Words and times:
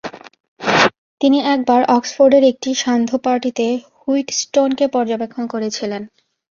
তিনি 1.21 1.37
একবার 1.53 1.81
অক্সফোর্ডের 1.97 2.43
একটি 2.51 2.69
সান্ধ্য 2.75 3.15
পার্টিতে 3.25 3.67
হুইটস্টোনকে 3.97 4.85
পর্যবেক্ষণ 4.87 5.43
করেছিলেন। 5.47 6.01